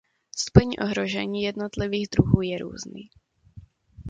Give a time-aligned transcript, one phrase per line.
[0.35, 3.09] Stupeň ohrožení jednotlivých druhů je různý.